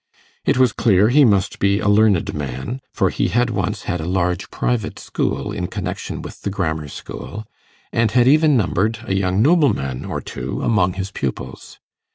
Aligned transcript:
It 0.45 0.57
was 0.57 0.73
clear 0.73 1.09
he 1.09 1.23
must 1.23 1.59
be 1.59 1.79
a 1.79 1.87
learned 1.87 2.33
man, 2.33 2.81
for 2.91 3.11
he 3.11 3.27
had 3.27 3.51
once 3.51 3.83
had 3.83 4.01
a 4.01 4.07
large 4.07 4.49
private 4.49 4.97
school 4.97 5.51
in 5.51 5.67
connection 5.67 6.23
with 6.23 6.41
the 6.41 6.49
grammar 6.49 6.87
school, 6.87 7.45
and 7.93 8.09
had 8.09 8.27
even 8.27 8.57
numbered 8.57 8.97
a 9.03 9.13
young 9.13 9.43
nobleman 9.43 10.03
or 10.05 10.19
two 10.19 10.63
among 10.63 10.93
his 10.93 11.11
pupils. 11.11 11.77